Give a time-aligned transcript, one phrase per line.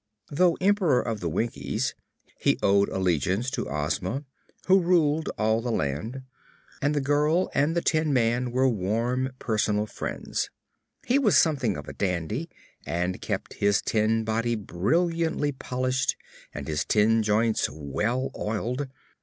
[0.31, 1.93] Though Emperor of the Winkies,
[2.39, 4.23] he owed allegiance to Ozma,
[4.65, 6.23] who ruled all the land,
[6.81, 10.49] and the girl and the tin man were warm personal friends.
[11.05, 12.49] He was something of a dandy
[12.83, 16.15] and kept his tin body brilliantly polished
[16.51, 18.87] and his tin joints well oiled.